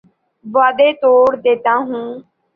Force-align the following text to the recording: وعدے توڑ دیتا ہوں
وعدے 0.45 0.87
توڑ 1.01 1.27
دیتا 1.43 1.73
ہوں 1.87 2.07